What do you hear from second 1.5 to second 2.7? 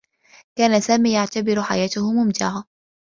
حياته ممتعة.